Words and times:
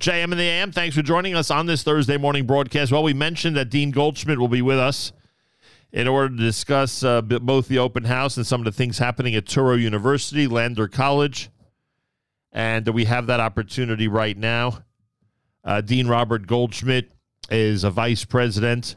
JM 0.00 0.32
in 0.32 0.38
the 0.38 0.44
AM, 0.44 0.72
thanks 0.72 0.96
for 0.96 1.02
joining 1.02 1.34
us 1.34 1.50
on 1.50 1.66
this 1.66 1.82
Thursday 1.82 2.16
morning 2.16 2.46
broadcast. 2.46 2.90
Well, 2.90 3.02
we 3.02 3.12
mentioned 3.12 3.56
that 3.56 3.66
Dean 3.66 3.90
Goldschmidt 3.90 4.38
will 4.38 4.48
be 4.48 4.62
with 4.62 4.78
us 4.78 5.12
in 5.92 6.08
order 6.08 6.30
to 6.34 6.42
discuss 6.42 7.04
uh, 7.04 7.20
both 7.20 7.68
the 7.68 7.78
open 7.78 8.04
house 8.04 8.38
and 8.38 8.46
some 8.46 8.62
of 8.62 8.64
the 8.64 8.72
things 8.72 8.98
happening 8.98 9.34
at 9.34 9.44
Touro 9.44 9.78
University, 9.78 10.46
Lander 10.46 10.88
College. 10.88 11.50
And 12.52 12.88
we 12.88 13.04
have 13.04 13.26
that 13.26 13.40
opportunity 13.40 14.08
right 14.08 14.36
now. 14.36 14.78
Uh, 15.62 15.82
Dean 15.82 16.08
Robert 16.08 16.46
Goldschmidt 16.46 17.12
is 17.50 17.84
a 17.84 17.90
vice 17.90 18.24
president, 18.24 18.96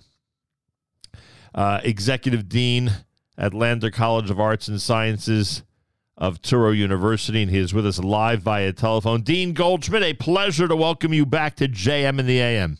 uh, 1.54 1.82
executive 1.84 2.48
dean 2.48 2.92
at 3.38 3.54
Lander 3.54 3.92
College 3.92 4.30
of 4.30 4.40
Arts 4.40 4.70
and 4.70 4.82
Sciences 4.82 5.64
of 6.18 6.42
Touro 6.42 6.76
University, 6.76 7.42
and 7.42 7.52
he 7.52 7.60
is 7.60 7.74
with 7.74 7.86
us 7.86 8.00
live 8.00 8.42
via 8.42 8.72
telephone. 8.72 9.22
Dean 9.22 9.54
Goldschmidt, 9.54 10.04
a 10.04 10.14
pleasure 10.14 10.68
to 10.68 10.76
welcome 10.76 11.14
you 11.14 11.26
back 11.26 11.56
to 11.58 11.68
JM 11.68 12.20
in 12.20 12.26
the 12.26 12.40
AM. 12.40 12.78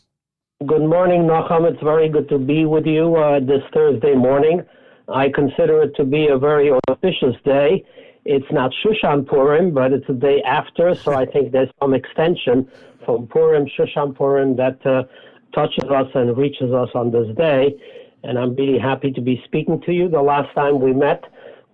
Good 0.66 0.84
morning, 0.84 1.24
Nachum. 1.24 1.70
It's 1.70 1.84
very 1.84 2.08
good 2.08 2.30
to 2.30 2.40
be 2.40 2.66
with 2.66 2.86
you 2.86 3.16
uh, 3.16 3.42
this 3.42 3.62
Thursday 3.74 4.16
morning. 4.16 4.64
I 5.14 5.30
consider 5.30 5.82
it 5.84 5.96
to 5.98 6.06
be 6.06 6.28
a 6.28 6.38
very 6.38 6.72
auspicious 6.88 7.36
day. 7.44 7.84
It's 8.24 8.46
not 8.52 8.72
Shushan 8.84 9.28
Purim, 9.28 9.74
but 9.74 9.92
it's 9.92 10.10
a 10.10 10.14
day 10.14 10.42
after, 10.44 10.96
so 10.96 11.14
I 11.14 11.26
think 11.26 11.52
there's 11.52 11.70
some 11.80 11.94
extension 11.94 12.68
from 13.06 13.28
Purim, 13.28 13.68
Shushan 13.78 14.16
Purim, 14.16 14.56
that 14.56 14.84
uh, 14.86 15.04
touches 15.54 15.84
us 15.90 16.08
and 16.16 16.36
reaches 16.36 16.72
us 16.72 16.90
on 16.96 17.12
this 17.12 17.28
day. 17.36 17.76
And 18.24 18.40
I'm 18.40 18.56
really 18.56 18.80
happy 18.80 19.12
to 19.12 19.22
be 19.22 19.42
speaking 19.46 19.80
to 19.82 19.92
you. 19.92 20.10
The 20.10 20.22
last 20.22 20.56
time 20.56 20.80
we 20.80 20.94
met 20.94 21.24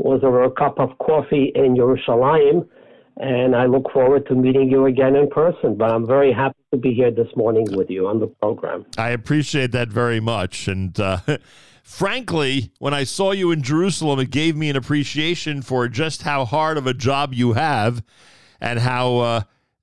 was 0.04 0.22
over 0.24 0.44
a 0.44 0.52
cup 0.52 0.80
of 0.80 0.98
coffee 1.00 1.52
in 1.56 1.76
Jerusalem. 1.76 2.68
and 3.18 3.56
I 3.56 3.66
look 3.66 3.92
forward 3.92 4.26
to 4.28 4.36
meeting 4.36 4.70
you 4.70 4.86
again 4.86 5.16
in 5.16 5.30
person. 5.30 5.76
But 5.76 5.92
I'm 5.92 6.08
very 6.08 6.34
happy 6.34 6.58
to 6.72 6.78
be 6.78 6.94
here 6.94 7.12
this 7.12 7.28
morning 7.36 7.68
with 7.72 7.90
you 7.90 8.08
on 8.08 8.20
the 8.20 8.28
program. 8.28 8.86
I 8.98 9.10
appreciate 9.10 9.72
that 9.74 9.90
very 9.90 10.20
much. 10.20 10.68
And 10.68 11.00
uh, 11.00 11.20
frankly, 11.84 12.72
when 12.80 12.94
I 12.94 13.04
saw 13.04 13.32
you 13.32 13.52
in 13.52 13.62
Jerusalem, 13.62 14.20
it 14.20 14.32
gave 14.32 14.56
me 14.56 14.70
an 14.70 14.76
appreciation 14.76 15.62
for 15.62 15.88
just 15.88 16.24
how 16.24 16.46
hard 16.46 16.78
of 16.78 16.88
a 16.88 16.94
job 16.94 17.34
you 17.34 17.54
have 17.54 18.04
and 18.60 18.80
how 18.80 19.18
uh, 19.18 19.42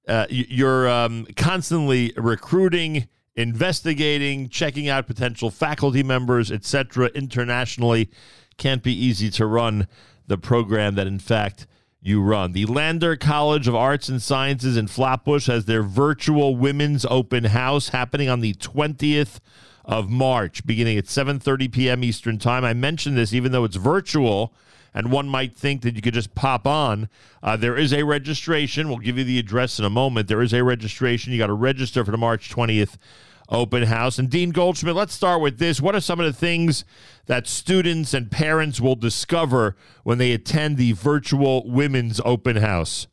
uh, 0.09 0.27
you're 0.31 0.89
um, 0.89 1.27
constantly 1.37 2.13
recruiting 2.17 3.09
investigating, 3.39 4.49
checking 4.49 4.89
out 4.89 5.07
potential 5.07 5.49
faculty 5.49 6.03
members, 6.03 6.51
etc. 6.51 7.07
internationally. 7.15 8.11
Can't 8.59 8.83
be 8.83 8.93
easy 8.93 9.31
to 9.31 9.47
run 9.47 9.89
the 10.27 10.37
program 10.37 10.95
that, 10.97 11.07
in 11.07 11.19
fact, 11.19 11.67
you 12.01 12.23
run. 12.23 12.53
The 12.53 12.67
Lander 12.67 13.17
College 13.17 13.67
of 13.67 13.75
Arts 13.75 14.09
and 14.09 14.21
Sciences 14.21 14.77
in 14.77 14.87
Flatbush 14.87 15.47
has 15.47 15.65
their 15.65 15.83
virtual 15.83 16.57
women's 16.57 17.07
open 17.07 17.45
house 17.45 17.89
happening 17.89 18.29
on 18.29 18.41
the 18.41 18.55
20th 18.55 19.41
of 19.85 20.11
March, 20.11 20.67
beginning 20.67 20.99
at 20.99 21.07
7:30 21.07 21.73
p.m. 21.73 22.05
Eastern 22.05 22.39
Time. 22.39 22.65
I 22.65 22.75
mentioned 22.75 23.17
this 23.17 23.33
even 23.33 23.53
though 23.53 23.65
it's 23.65 23.77
virtual 23.77 24.53
and 24.95 25.13
one 25.13 25.29
might 25.29 25.57
think 25.57 25.83
that 25.83 25.95
you 25.97 26.03
could 26.03 26.15
just 26.15 26.35
pop 26.35 26.67
on. 26.67 27.09
Uh, 27.43 27.57
there 27.57 27.77
is 27.77 27.93
a 27.93 28.03
registration. 28.05 28.89
We'll 28.89 28.99
give 28.99 29.19
you 29.19 29.25
the 29.25 29.39
address 29.39 29.79
in 29.79 29.85
a 29.85 29.91
moment. 29.91 30.29
There 30.29 30.43
is 30.43 30.53
a 30.53 30.65
registration. 30.65 31.33
You 31.33 31.39
got 31.39 31.49
to 31.49 31.53
register 31.53 32.05
for 32.05 32.11
the 32.11 32.17
March 32.17 32.51
20th 32.55 32.97
open 33.49 33.85
house. 33.85 34.19
And 34.19 34.29
Dean 34.31 34.51
Goldschmidt, 34.51 34.95
let's 34.95 35.15
start 35.15 35.41
with 35.41 35.59
this. 35.59 35.81
What 35.81 35.95
are 35.95 36.01
some 36.01 36.21
of 36.21 36.27
the 36.27 36.33
things 36.33 36.85
that 37.27 37.47
students 37.47 38.15
and 38.15 38.31
parents 38.31 38.81
will 38.81 38.97
discover 38.97 39.77
when 40.05 40.19
they 40.19 40.33
attend 40.33 40.77
the 40.77 40.93
virtual 40.93 41.69
women's 41.69 42.21
open 42.25 42.57
house? 42.57 43.07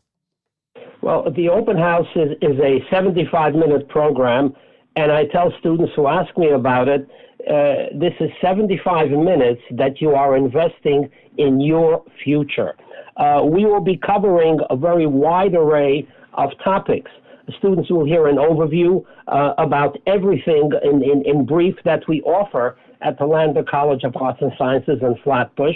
Well, 1.01 1.31
the 1.31 1.49
open 1.49 1.77
house 1.77 2.07
is, 2.15 2.31
is 2.41 2.59
a 2.59 2.79
75 2.89 3.53
minute 3.53 3.87
program, 3.89 4.53
and 4.95 5.11
I 5.11 5.25
tell 5.25 5.53
students 5.59 5.93
who 5.95 6.07
ask 6.07 6.35
me 6.37 6.49
about 6.49 6.87
it 6.87 7.07
uh, 7.47 7.93
this 7.93 8.13
is 8.19 8.31
75 8.41 9.11
minutes 9.11 9.61
that 9.71 10.01
you 10.01 10.15
are 10.15 10.35
investing 10.35 11.09
in 11.37 11.61
your 11.61 12.03
future. 12.23 12.73
Uh, 13.17 13.43
we 13.45 13.65
will 13.65 13.81
be 13.81 13.97
covering 13.97 14.57
a 14.71 14.75
very 14.75 15.05
wide 15.05 15.53
array 15.53 16.07
of 16.33 16.49
topics 16.63 17.11
students 17.57 17.89
will 17.89 18.05
hear 18.05 18.27
an 18.27 18.37
overview 18.37 19.03
uh, 19.27 19.53
about 19.57 19.97
everything 20.07 20.71
in, 20.83 21.03
in, 21.03 21.23
in, 21.25 21.45
brief 21.45 21.75
that 21.83 22.07
we 22.07 22.21
offer 22.23 22.77
at 23.01 23.17
the 23.19 23.25
Lander 23.25 23.63
College 23.63 24.03
of 24.03 24.15
Arts 24.15 24.39
and 24.41 24.51
Sciences 24.57 24.99
in 25.01 25.15
Flatbush. 25.23 25.75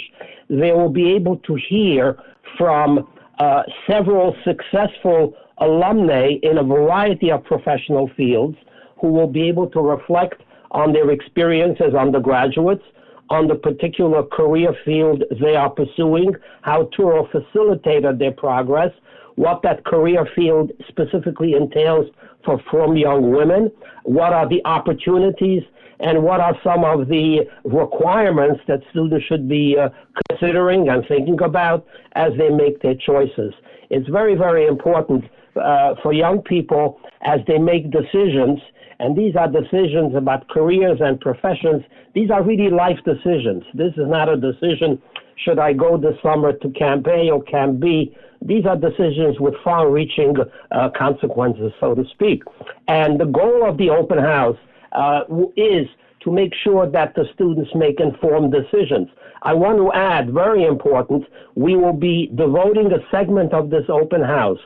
They 0.50 0.72
will 0.72 0.90
be 0.90 1.12
able 1.12 1.38
to 1.38 1.56
hear 1.56 2.18
from 2.58 3.08
uh, 3.40 3.64
several 3.88 4.36
successful 4.44 5.36
alumni 5.60 6.34
in 6.44 6.58
a 6.58 6.64
variety 6.64 7.32
of 7.32 7.44
professional 7.44 8.10
fields 8.16 8.58
who 9.00 9.12
will 9.12 9.28
be 9.28 9.48
able 9.48 9.68
to 9.68 9.80
reflect 9.80 10.42
on 10.72 10.94
their 10.94 11.12
experience 11.12 11.80
as 11.86 11.94
undergraduates, 11.94 12.84
on 13.30 13.48
the 13.48 13.56
particular 13.56 14.24
career 14.24 14.76
field 14.84 15.24
they 15.42 15.56
are 15.56 15.70
pursuing, 15.70 16.36
how 16.62 16.90
Touro 16.98 17.30
facilitated 17.32 18.20
their 18.20 18.32
progress, 18.32 18.92
what 19.40 19.62
that 19.64 19.86
career 19.86 20.28
field 20.36 20.70
specifically 20.90 21.54
entails 21.54 22.06
for 22.44 22.62
frum 22.70 22.98
young 22.98 23.32
women, 23.32 23.72
what 24.04 24.34
are 24.34 24.50
the 24.50 24.62
opportunities, 24.66 25.64
and 26.02 26.22
what 26.22 26.42
are 26.42 26.56
some 26.62 26.84
of 26.84 27.08
the 27.08 27.48
requirements 27.64 28.60
that 28.68 28.82
students 28.92 29.26
should 29.28 29.48
be 29.48 29.78
uh, 29.80 29.88
considering 30.28 30.90
and 30.90 31.06
thinking 31.08 31.42
about 31.42 31.86
as 32.16 32.34
they 32.38 32.50
make 32.50 32.82
their 32.82 32.96
choices. 32.96 33.54
It's 33.90 34.10
very, 34.10 34.36
very 34.36 34.68
important 34.68 35.24
uh, 35.56 35.96
for 36.04 36.12
young 36.12 36.42
people 36.42 37.00
as 37.22 37.40
they 37.48 37.60
make 37.60 37.92
decisions, 37.92 38.60
and 39.00 39.18
these 39.18 39.38
are 39.38 39.48
decisions 39.48 40.16
about 40.18 40.50
careers 40.50 41.00
and 41.00 41.18
professions. 41.18 41.82
These 42.14 42.30
are 42.30 42.44
really 42.44 42.70
life 42.70 43.00
decisions. 43.06 43.64
This 43.74 43.94
is 43.94 44.08
not 44.08 44.28
a 44.28 44.36
decision 44.36 45.02
should 45.44 45.60
I 45.60 45.74
go 45.74 45.98
this 45.98 46.16
summer 46.22 46.54
to 46.54 46.70
Camp 46.72 47.08
A 47.08 47.30
or 47.30 47.42
Camp 47.44 47.80
B? 47.80 48.16
These 48.42 48.66
are 48.66 48.76
decisions 48.76 49.40
with 49.40 49.54
far 49.64 49.90
reaching 49.92 50.36
uh, 50.72 50.90
consequences, 50.98 51.72
so 51.80 51.96
to 51.96 52.04
speak. 52.12 52.44
And 52.88 53.20
the 53.20 53.26
goal 53.26 53.68
of 53.68 53.78
the 53.78 53.90
open 53.90 54.18
house 54.18 54.58
uh, 54.92 55.22
is 55.56 55.88
to 56.22 56.32
make 56.32 56.54
sure 56.64 56.90
that 56.90 57.16
the 57.16 57.26
students 57.34 57.72
make 57.76 58.00
informed 58.00 58.52
decisions. 58.52 59.10
I 59.42 59.54
want 59.54 59.78
to 59.78 59.92
add, 59.94 60.34
very 60.34 60.66
important, 60.66 61.26
we 61.56 61.76
will 61.76 61.94
be 61.94 62.32
devoting 62.36 62.92
a 62.92 63.00
segment 63.10 63.54
of 63.54 63.70
this 63.70 63.86
open 63.90 64.22
house 64.22 64.60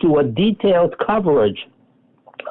to 0.00 0.18
a 0.18 0.24
detailed 0.24 0.94
coverage 0.98 1.66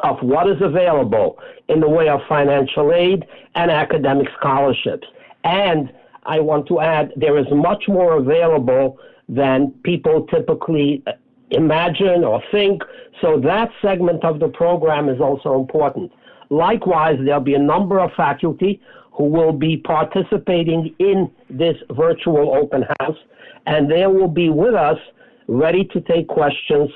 of 0.04 0.18
what 0.22 0.50
is 0.50 0.62
available 0.62 1.40
in 1.70 1.80
the 1.80 1.90
way 1.90 2.10
of 2.10 2.20
financial 2.28 2.94
aid 2.94 3.26
and 3.56 3.72
academic 3.72 4.28
scholarships. 4.38 5.08
And 5.44 5.92
I 6.28 6.40
want 6.40 6.68
to 6.68 6.82
add 6.82 7.14
there 7.16 7.38
is 7.38 7.48
much 7.52 7.86
more 7.88 8.18
available 8.18 9.00
than 9.30 9.72
people 9.84 10.28
typically 10.28 11.02
uh, 11.08 11.14
imagine 11.52 12.24
or 12.24 12.42
think. 12.52 12.84
So 13.22 13.40
that 13.40 13.70
segment 13.82 14.24
of 14.24 14.40
the 14.40 14.50
program 14.50 15.10
is 15.10 15.20
also 15.22 15.56
important. 15.56 16.12
Likewise, 16.50 17.18
there'll 17.24 17.42
be 17.42 17.56
a 17.56 17.60
number 17.60 18.00
of 18.00 18.12
faculty 18.16 18.82
who 19.12 19.26
will 19.26 19.52
be 19.52 19.78
participating 19.78 20.94
in 21.00 21.32
this 21.50 21.76
virtual 21.92 22.56
open 22.56 22.86
house, 23.00 23.18
and 23.66 23.90
they 23.90 24.06
will 24.06 24.28
be 24.28 24.50
with 24.50 24.76
us 24.76 25.00
ready 25.48 25.84
to 25.86 26.02
take 26.02 26.28
questions 26.28 26.90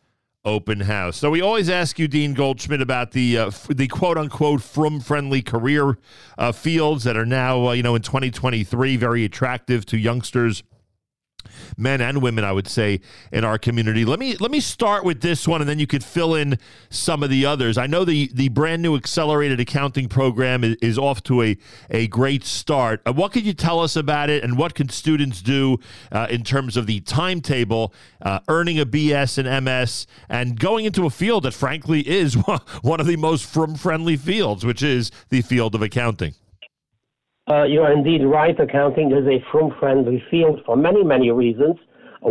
open 0.45 0.79
house. 0.81 1.17
So 1.17 1.29
we 1.29 1.41
always 1.41 1.69
ask 1.69 1.99
you, 1.99 2.07
Dean 2.07 2.33
Goldschmidt, 2.33 2.81
about 2.81 3.11
the 3.11 3.38
uh, 3.38 3.47
f- 3.47 3.67
the 3.67 3.88
quote 3.88 4.17
unquote 4.17 4.63
frum 4.63 5.01
friendly 5.01 5.41
career 5.41 5.97
uh, 6.38 6.53
fields 6.53 7.03
that 7.03 7.17
are 7.17 7.25
now 7.25 7.67
uh, 7.67 7.71
you 7.73 7.83
know 7.83 7.95
in 7.95 8.01
2023 8.01 8.95
very 8.95 9.25
attractive 9.25 9.85
to 9.88 9.97
youngsters 9.97 10.63
men 11.77 12.01
and 12.01 12.21
women, 12.21 12.44
I 12.44 12.51
would 12.51 12.68
say, 12.68 13.01
in 13.31 13.44
our 13.44 13.57
community. 13.57 14.06
Let 14.06 14.19
me 14.19 14.36
let 14.38 14.51
me 14.51 14.59
start 14.59 15.04
with 15.04 15.21
this 15.21 15.48
one, 15.48 15.62
and 15.62 15.69
then 15.69 15.80
you 15.80 15.88
could 15.88 16.04
fill 16.04 16.36
in 16.36 16.57
some 16.89 17.24
of 17.24 17.30
the 17.30 17.45
others. 17.45 17.77
I 17.77 17.88
know 17.88 18.06
the 18.06 18.30
the 18.33 18.50
brand 18.50 18.81
new 18.81 18.95
accelerated 18.95 19.59
accounting 19.59 20.07
program 20.07 20.63
is, 20.63 20.75
is 20.81 20.98
off 20.98 21.24
to 21.24 21.44
a 21.44 21.57
a 21.89 22.07
great 22.07 22.44
start. 22.44 23.01
Uh, 23.06 23.13
what 23.13 23.31
could 23.31 23.45
you 23.45 23.54
tell 23.54 23.80
us 23.80 23.95
about 23.95 24.30
it, 24.30 24.44
and 24.44 24.57
what 24.57 24.75
can 24.75 24.89
students 24.89 25.42
do 25.42 25.80
uh, 26.12 26.27
in 26.30 26.44
terms 26.44 26.77
of 26.77 26.88
the 26.88 27.00
timetable, 27.01 27.94
uh, 28.21 28.39
earning 28.48 28.80
a 28.80 28.86
BS 28.86 29.38
and 29.38 29.65
MS, 29.65 30.07
and 30.30 30.59
going 30.59 30.86
into 30.86 31.06
a 31.06 31.09
field 31.09 31.44
that, 31.44 31.54
frankly, 31.54 32.07
is 32.07 32.33
one 32.81 33.00
of 33.00 33.07
the 33.07 33.15
most 33.15 33.45
frum 33.45 33.75
friendly 33.75 34.18
fields, 34.18 34.65
which 34.65 34.83
is 34.83 35.12
the 35.30 35.42
field 35.42 35.75
of 35.75 35.81
accounting. 35.81 36.33
Uh, 37.49 37.63
you 37.63 37.81
are 37.81 37.94
indeed 37.94 38.25
right. 38.25 38.59
Accounting 38.59 39.11
is 39.11 39.25
a 39.25 39.44
frum-friendly 39.51 40.23
field 40.29 40.61
for 40.65 40.75
many, 40.75 41.03
many 41.03 41.31
reasons. 41.31 41.77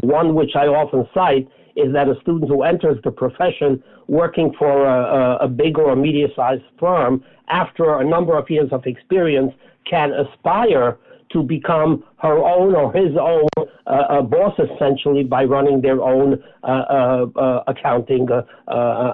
One 0.03 0.35
which 0.35 0.55
I 0.55 0.67
often 0.67 1.09
cite 1.15 1.49
is 1.75 1.93
that 1.93 2.09
a 2.09 2.21
student 2.21 2.51
who 2.51 2.63
enters 2.63 2.99
the 3.03 3.11
profession 3.11 3.83
working 4.09 4.53
for 4.59 4.85
a, 4.85 5.37
a 5.41 5.49
big 5.49 5.79
or 5.79 5.93
a 5.93 5.97
medium-sized 5.97 6.63
firm, 6.79 7.25
after 7.49 8.01
a 8.01 8.05
number 8.05 8.37
of 8.37 8.51
years 8.51 8.69
of 8.73 8.87
experience, 8.87 9.53
can 9.89 10.13
aspire 10.13 10.99
to 11.37 11.43
become 11.43 12.03
her 12.17 12.39
own 12.39 12.75
or 12.75 12.91
his 12.95 13.15
own 13.21 13.47
uh, 13.87 14.23
boss 14.23 14.59
essentially 14.59 15.23
by 15.23 15.45
running 15.45 15.83
their 15.83 16.01
own 16.01 16.43
uh, 16.65 16.67
uh, 16.67 17.27
uh 17.37 17.63
accounting 17.67 18.27
uh, 18.31 18.43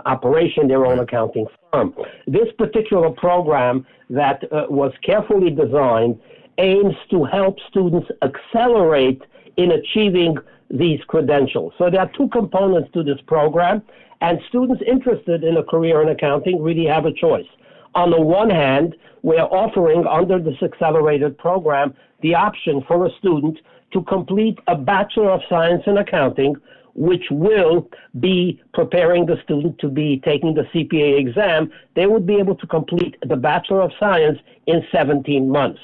operation, 0.06 0.69
their 0.69 0.86
own 0.86 1.00
accounting 1.00 1.46
firm. 1.72 1.92
This 2.28 2.48
particular 2.56 3.10
program 3.10 3.84
that 4.08 4.40
was 4.70 4.92
carefully 5.02 5.50
designed 5.50 6.20
aims 6.58 6.94
to 7.10 7.24
help 7.24 7.56
students 7.69 8.08
accelerate 8.22 9.22
in 9.56 9.72
achieving 9.72 10.36
these 10.70 11.00
credentials. 11.08 11.72
So 11.76 11.90
there 11.90 12.00
are 12.00 12.12
two 12.16 12.28
components 12.28 12.90
to 12.94 13.02
this 13.02 13.20
program, 13.26 13.82
and 14.20 14.38
students 14.48 14.80
interested 14.86 15.42
in 15.42 15.56
a 15.56 15.64
career 15.64 16.02
in 16.02 16.08
accounting 16.08 16.62
really 16.62 16.86
have 16.86 17.04
a 17.04 17.12
choice. 17.12 17.50
On 17.94 18.10
the 18.10 18.20
one 18.20 18.50
hand, 18.50 18.96
we're 19.22 19.42
offering 19.42 20.06
under 20.06 20.38
this 20.38 20.60
accelerated 20.62 21.36
program 21.38 21.94
the 22.22 22.34
option 22.34 22.82
for 22.88 23.06
a 23.06 23.10
student 23.18 23.58
to 23.92 24.02
complete 24.02 24.58
a 24.66 24.76
Bachelor 24.76 25.30
of 25.30 25.42
Science 25.48 25.82
in 25.86 25.98
Accounting, 25.98 26.56
which 26.94 27.24
will 27.30 27.88
be 28.20 28.60
preparing 28.72 29.26
the 29.26 29.40
student 29.44 29.78
to 29.78 29.88
be 29.88 30.20
taking 30.24 30.54
the 30.54 30.62
CPA 30.74 31.18
exam. 31.18 31.70
They 31.94 32.06
would 32.06 32.26
be 32.26 32.36
able 32.36 32.54
to 32.56 32.66
complete 32.66 33.16
the 33.26 33.36
Bachelor 33.36 33.82
of 33.82 33.92
Science 34.00 34.38
in 34.66 34.82
17 34.90 35.50
months. 35.50 35.80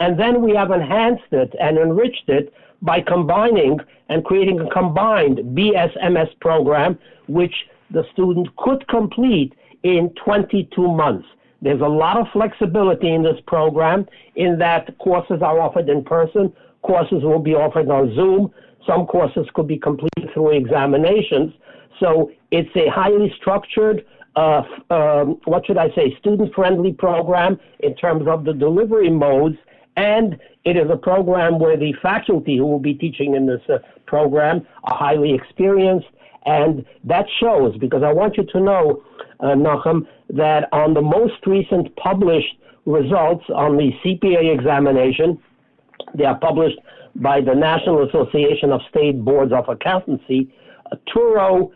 And 0.00 0.18
then 0.18 0.42
we 0.42 0.54
have 0.54 0.72
enhanced 0.72 1.32
it 1.32 1.54
and 1.60 1.78
enriched 1.78 2.28
it 2.28 2.52
by 2.82 3.00
combining 3.00 3.78
and 4.08 4.24
creating 4.24 4.58
a 4.58 4.70
combined 4.70 5.38
BSMS 5.38 6.38
program, 6.40 6.98
which 7.28 7.54
the 7.92 8.04
student 8.12 8.54
could 8.56 8.86
complete 8.88 9.54
in 9.84 10.10
22 10.24 10.88
months. 10.88 11.26
There's 11.62 11.80
a 11.80 11.86
lot 11.86 12.18
of 12.18 12.26
flexibility 12.32 13.14
in 13.14 13.22
this 13.22 13.40
program 13.46 14.06
in 14.34 14.58
that 14.58 14.98
courses 14.98 15.40
are 15.42 15.60
offered 15.60 15.88
in 15.88 16.04
person, 16.04 16.52
courses 16.82 17.22
will 17.22 17.38
be 17.38 17.54
offered 17.54 17.88
on 17.88 18.14
Zoom, 18.14 18.52
some 18.86 19.06
courses 19.06 19.46
could 19.54 19.68
be 19.68 19.78
completed 19.78 20.30
through 20.34 20.50
examinations. 20.50 21.52
So 22.00 22.32
it's 22.50 22.74
a 22.74 22.88
highly 22.90 23.32
structured, 23.40 24.04
uh, 24.34 24.62
um, 24.90 25.40
what 25.44 25.66
should 25.66 25.78
I 25.78 25.94
say, 25.94 26.16
student 26.18 26.52
friendly 26.54 26.92
program 26.92 27.60
in 27.80 27.94
terms 27.94 28.26
of 28.26 28.44
the 28.44 28.52
delivery 28.52 29.10
modes. 29.10 29.56
And 29.96 30.38
it 30.64 30.76
is 30.76 30.90
a 30.90 30.96
program 30.96 31.58
where 31.58 31.76
the 31.76 31.92
faculty 32.02 32.56
who 32.56 32.66
will 32.66 32.80
be 32.80 32.94
teaching 32.94 33.34
in 33.34 33.46
this 33.46 33.60
uh, 33.68 33.78
program 34.06 34.66
are 34.84 34.96
highly 34.96 35.32
experienced. 35.32 36.08
And 36.44 36.84
that 37.04 37.26
shows 37.38 37.76
because 37.78 38.02
I 38.02 38.12
want 38.12 38.36
you 38.36 38.44
to 38.44 38.60
know, 38.60 39.04
uh, 39.40 39.54
Nachum, 39.54 40.08
that 40.32 40.68
on 40.72 40.94
the 40.94 41.02
most 41.02 41.46
recent 41.46 41.94
published 41.96 42.56
results 42.86 43.44
on 43.54 43.76
the 43.76 43.92
CPA 44.04 44.52
examination, 44.52 45.38
they 46.14 46.24
are 46.24 46.38
published 46.38 46.78
by 47.16 47.40
the 47.40 47.54
National 47.54 48.06
Association 48.08 48.72
of 48.72 48.80
State 48.90 49.22
Boards 49.24 49.52
of 49.52 49.68
Accountancy. 49.68 50.52
Touro 51.14 51.70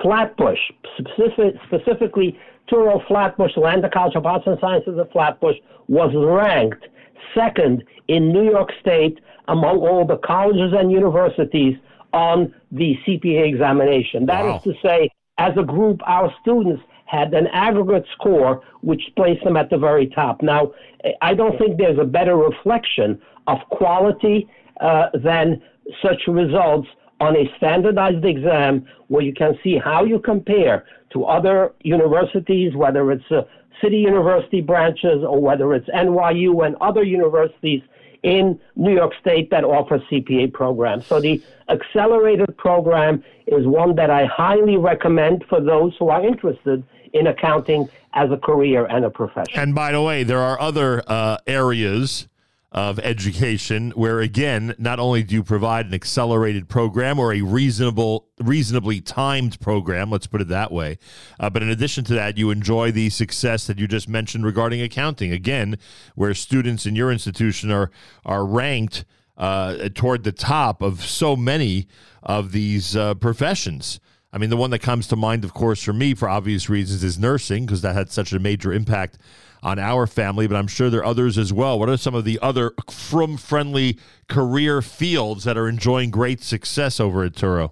Flatbush, 0.00 0.58
specific, 0.98 1.54
specifically 1.66 2.38
Touro 2.70 3.06
Flatbush, 3.08 3.56
Lander 3.56 3.88
College 3.88 4.14
of 4.16 4.26
Arts 4.26 4.44
and 4.46 4.58
Sciences 4.60 4.98
at 4.98 5.10
Flatbush, 5.12 5.56
was 5.88 6.12
ranked 6.14 6.86
second 7.34 7.84
in 8.08 8.32
New 8.32 8.44
York 8.44 8.70
State 8.80 9.18
among 9.48 9.78
all 9.78 10.06
the 10.06 10.18
colleges 10.18 10.72
and 10.76 10.92
universities 10.92 11.76
on 12.12 12.54
the 12.70 12.96
CPA 13.06 13.48
examination. 13.48 14.26
That 14.26 14.44
wow. 14.44 14.56
is 14.56 14.62
to 14.64 14.74
say, 14.82 15.10
as 15.38 15.52
a 15.56 15.62
group, 15.62 16.00
our 16.06 16.32
students 16.42 16.82
had 17.12 17.34
an 17.34 17.46
aggregate 17.48 18.06
score 18.14 18.62
which 18.80 19.02
placed 19.16 19.44
them 19.44 19.56
at 19.56 19.68
the 19.68 19.76
very 19.76 20.06
top. 20.06 20.42
Now, 20.42 20.72
I 21.20 21.34
don't 21.34 21.58
think 21.58 21.76
there's 21.76 21.98
a 21.98 22.04
better 22.04 22.36
reflection 22.36 23.20
of 23.46 23.58
quality 23.70 24.48
uh, 24.80 25.08
than 25.22 25.60
such 26.02 26.22
results 26.26 26.88
on 27.20 27.36
a 27.36 27.44
standardized 27.58 28.24
exam 28.24 28.86
where 29.08 29.22
you 29.22 29.34
can 29.34 29.58
see 29.62 29.76
how 29.76 30.04
you 30.04 30.18
compare 30.18 30.86
to 31.12 31.24
other 31.26 31.74
universities, 31.82 32.74
whether 32.74 33.12
it's 33.12 33.30
uh, 33.30 33.42
city 33.82 33.98
university 33.98 34.62
branches 34.62 35.22
or 35.22 35.38
whether 35.38 35.74
it's 35.74 35.88
NYU 35.90 36.64
and 36.66 36.76
other 36.80 37.02
universities 37.02 37.82
in 38.22 38.58
New 38.76 38.94
York 38.94 39.12
State 39.20 39.50
that 39.50 39.64
offer 39.64 39.98
CPA 40.10 40.52
programs. 40.52 41.06
So 41.06 41.20
the 41.20 41.42
accelerated 41.68 42.56
program 42.56 43.22
is 43.46 43.66
one 43.66 43.96
that 43.96 44.10
I 44.10 44.24
highly 44.26 44.76
recommend 44.78 45.44
for 45.48 45.60
those 45.60 45.94
who 45.98 46.08
are 46.08 46.24
interested 46.24 46.84
in 47.12 47.26
accounting 47.26 47.88
as 48.14 48.30
a 48.30 48.36
career 48.36 48.86
and 48.86 49.04
a 49.04 49.10
profession. 49.10 49.58
And 49.58 49.74
by 49.74 49.92
the 49.92 50.02
way, 50.02 50.22
there 50.22 50.40
are 50.40 50.60
other 50.60 51.02
uh, 51.06 51.38
areas 51.46 52.28
of 52.72 52.98
education 53.00 53.90
where 53.90 54.20
again 54.20 54.74
not 54.78 54.98
only 54.98 55.22
do 55.22 55.34
you 55.34 55.42
provide 55.42 55.86
an 55.86 55.92
accelerated 55.92 56.68
program 56.70 57.18
or 57.18 57.32
a 57.34 57.42
reasonable 57.42 58.26
reasonably 58.40 58.98
timed 58.98 59.60
program 59.60 60.10
let's 60.10 60.26
put 60.26 60.40
it 60.40 60.48
that 60.48 60.72
way 60.72 60.98
uh, 61.38 61.50
but 61.50 61.62
in 61.62 61.68
addition 61.68 62.02
to 62.02 62.14
that 62.14 62.38
you 62.38 62.50
enjoy 62.50 62.90
the 62.90 63.10
success 63.10 63.66
that 63.66 63.78
you 63.78 63.86
just 63.86 64.08
mentioned 64.08 64.42
regarding 64.42 64.80
accounting 64.80 65.32
again 65.32 65.76
where 66.14 66.32
students 66.32 66.86
in 66.86 66.96
your 66.96 67.12
institution 67.12 67.70
are 67.70 67.90
are 68.24 68.46
ranked 68.46 69.04
uh, 69.36 69.90
toward 69.94 70.24
the 70.24 70.32
top 70.32 70.80
of 70.80 71.04
so 71.04 71.36
many 71.36 71.86
of 72.22 72.52
these 72.52 72.96
uh, 72.96 73.12
professions 73.14 74.00
I 74.32 74.38
mean, 74.38 74.48
the 74.48 74.56
one 74.56 74.70
that 74.70 74.78
comes 74.78 75.06
to 75.08 75.16
mind, 75.16 75.44
of 75.44 75.52
course, 75.52 75.82
for 75.82 75.92
me, 75.92 76.14
for 76.14 76.28
obvious 76.28 76.70
reasons, 76.70 77.04
is 77.04 77.18
nursing, 77.18 77.66
because 77.66 77.82
that 77.82 77.94
had 77.94 78.10
such 78.10 78.32
a 78.32 78.38
major 78.38 78.72
impact 78.72 79.18
on 79.62 79.78
our 79.78 80.06
family, 80.06 80.46
but 80.46 80.56
I'm 80.56 80.66
sure 80.66 80.90
there 80.90 81.00
are 81.00 81.04
others 81.04 81.38
as 81.38 81.52
well. 81.52 81.78
What 81.78 81.88
are 81.88 81.96
some 81.96 82.14
of 82.14 82.24
the 82.24 82.38
other 82.42 82.72
frum 82.90 83.36
friendly 83.36 83.98
career 84.28 84.82
fields 84.82 85.44
that 85.44 85.56
are 85.56 85.68
enjoying 85.68 86.10
great 86.10 86.42
success 86.42 86.98
over 86.98 87.22
at 87.24 87.34
Touro? 87.34 87.70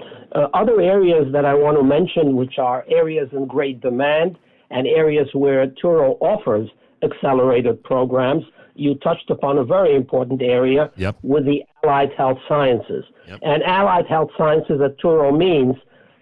Uh, 0.00 0.48
other 0.52 0.80
areas 0.80 1.32
that 1.32 1.44
I 1.44 1.54
want 1.54 1.78
to 1.78 1.84
mention, 1.84 2.36
which 2.36 2.58
are 2.58 2.84
areas 2.90 3.28
in 3.32 3.46
great 3.46 3.80
demand 3.80 4.38
and 4.70 4.86
areas 4.86 5.28
where 5.32 5.66
Touro 5.66 6.16
offers 6.20 6.68
accelerated 7.02 7.82
programs, 7.84 8.44
you 8.74 8.94
touched 8.96 9.30
upon 9.30 9.58
a 9.58 9.64
very 9.64 9.94
important 9.94 10.42
area 10.42 10.90
yep. 10.96 11.16
with 11.22 11.44
the 11.44 11.62
allied 11.84 12.10
health 12.16 12.38
sciences. 12.48 13.04
And 13.42 13.62
allied 13.62 14.06
health 14.06 14.30
sciences 14.36 14.80
at 14.82 14.98
Touro 14.98 15.36
means 15.36 15.76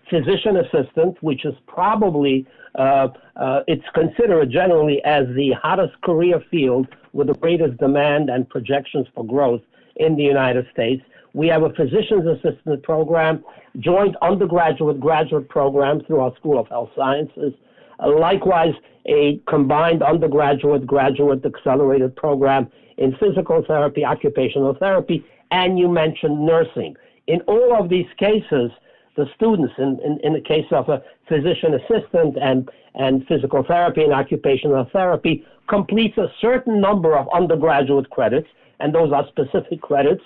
physician 0.09 0.57
assistant, 0.57 1.23
which 1.23 1.45
is 1.45 1.54
probably 1.66 2.47
uh, 2.75 3.09
uh, 3.37 3.61
it's 3.66 3.85
considered 3.95 4.50
generally 4.50 5.02
as 5.04 5.26
the 5.35 5.52
hottest 5.61 6.00
career 6.02 6.42
field 6.50 6.87
with 7.12 7.26
the 7.26 7.35
greatest 7.35 7.76
demand 7.78 8.30
and 8.30 8.49
projections 8.49 9.07
for 9.14 9.25
growth 9.26 9.62
in 9.97 10.16
the 10.16 10.23
United 10.23 10.66
States. 10.73 11.02
We 11.33 11.49
have 11.49 11.62
a 11.62 11.71
physician's 11.71 12.26
assistant 12.26 12.83
program, 12.83 13.45
joint 13.78 14.16
undergraduate 14.23 15.00
graduate 15.00 15.49
program 15.49 16.00
through 16.07 16.21
our 16.21 16.35
School 16.37 16.59
of 16.59 16.69
Health 16.69 16.90
Sciences. 16.97 17.52
Uh, 17.99 18.19
likewise, 18.19 18.75
a 19.07 19.40
combined 19.49 20.02
undergraduate 20.02 20.87
graduate 20.87 21.45
accelerated 21.45 22.14
program 22.16 22.71
in 22.99 23.16
physical 23.16 23.64
therapy, 23.66 24.04
occupational 24.04 24.75
therapy, 24.78 25.25
and 25.50 25.78
you 25.78 25.88
mentioned 25.88 26.45
nursing. 26.45 26.97
In 27.26 27.40
all 27.42 27.76
of 27.76 27.88
these 27.88 28.07
cases, 28.19 28.71
the 29.16 29.26
students, 29.35 29.73
in, 29.78 29.99
in, 30.04 30.19
in 30.23 30.33
the 30.33 30.40
case 30.40 30.66
of 30.71 30.88
a 30.88 31.02
physician 31.28 31.75
assistant 31.75 32.37
and, 32.40 32.71
and 32.95 33.26
physical 33.26 33.62
therapy 33.62 34.02
and 34.02 34.12
occupational 34.12 34.87
therapy, 34.92 35.45
completes 35.69 36.16
a 36.19 36.28
certain 36.40 36.80
number 36.80 37.16
of 37.16 37.28
undergraduate 37.33 38.11
credits, 38.11 38.49
and 38.80 38.95
those 38.95 39.12
are 39.12 39.26
specific 39.28 39.80
credits, 39.80 40.23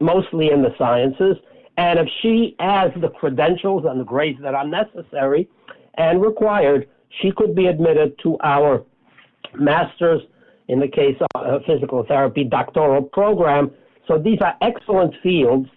mostly 0.00 0.50
in 0.50 0.62
the 0.62 0.74
sciences. 0.78 1.36
And 1.76 1.98
if 1.98 2.08
she 2.22 2.56
has 2.60 2.90
the 3.00 3.08
credentials 3.08 3.84
and 3.86 4.00
the 4.00 4.04
grades 4.04 4.40
that 4.42 4.54
are 4.54 4.66
necessary 4.66 5.48
and 5.98 6.22
required, 6.22 6.88
she 7.20 7.32
could 7.32 7.54
be 7.54 7.66
admitted 7.66 8.18
to 8.22 8.38
our 8.42 8.84
master's, 9.58 10.22
in 10.68 10.80
the 10.80 10.88
case 10.88 11.16
of 11.34 11.62
physical 11.66 12.04
therapy, 12.06 12.44
doctoral 12.44 13.02
program. 13.02 13.70
So 14.06 14.18
these 14.18 14.38
are 14.40 14.54
excellent 14.60 15.14
fields. 15.22 15.68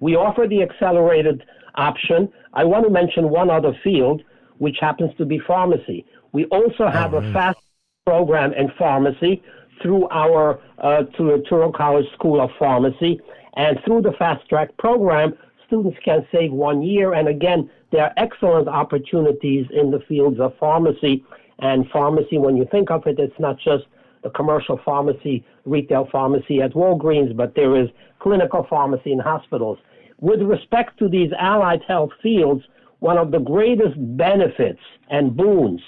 We 0.00 0.16
offer 0.16 0.46
the 0.46 0.62
accelerated 0.62 1.44
option. 1.74 2.30
I 2.54 2.64
want 2.64 2.84
to 2.84 2.90
mention 2.90 3.30
one 3.30 3.50
other 3.50 3.72
field, 3.82 4.22
which 4.58 4.76
happens 4.80 5.12
to 5.18 5.24
be 5.24 5.38
pharmacy. 5.46 6.04
We 6.32 6.44
also 6.46 6.88
have 6.88 7.14
oh, 7.14 7.18
a 7.18 7.32
fast 7.32 7.58
program 8.06 8.52
in 8.52 8.70
pharmacy 8.78 9.42
through 9.82 10.08
our 10.08 10.60
uh, 10.78 11.02
Touro 11.18 11.74
College 11.74 12.06
School 12.14 12.40
of 12.40 12.50
Pharmacy. 12.58 13.20
And 13.56 13.78
through 13.84 14.02
the 14.02 14.12
fast 14.18 14.48
track 14.48 14.76
program, 14.78 15.34
students 15.66 15.98
can 16.04 16.26
save 16.32 16.52
one 16.52 16.82
year. 16.82 17.14
And 17.14 17.28
again, 17.28 17.70
there 17.90 18.04
are 18.04 18.12
excellent 18.16 18.68
opportunities 18.68 19.66
in 19.72 19.90
the 19.90 20.00
fields 20.08 20.40
of 20.40 20.54
pharmacy. 20.58 21.24
And 21.60 21.88
pharmacy, 21.90 22.38
when 22.38 22.56
you 22.56 22.66
think 22.70 22.90
of 22.90 23.06
it, 23.06 23.18
it's 23.18 23.38
not 23.38 23.58
just 23.58 23.84
the 24.22 24.30
commercial 24.30 24.80
pharmacy, 24.84 25.44
retail 25.64 26.08
pharmacy 26.10 26.60
at 26.60 26.72
Walgreens, 26.72 27.36
but 27.36 27.54
there 27.54 27.80
is 27.80 27.88
clinical 28.18 28.66
pharmacy 28.68 29.12
in 29.12 29.18
hospitals. 29.18 29.78
With 30.20 30.42
respect 30.42 30.98
to 30.98 31.08
these 31.08 31.30
allied 31.38 31.82
health 31.86 32.10
fields, 32.22 32.64
one 33.00 33.18
of 33.18 33.30
the 33.30 33.38
greatest 33.38 33.94
benefits 34.16 34.80
and 35.10 35.36
boons 35.36 35.80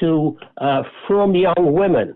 to 0.00 0.38
uh, 0.58 0.82
frum 1.06 1.34
young 1.34 1.72
women. 1.72 2.14